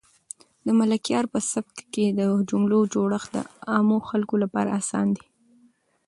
[0.65, 2.19] د ملکیار په سبک کې د
[2.49, 3.37] جملو جوړښت د
[3.71, 5.25] عامو خلکو لپاره اسان دی.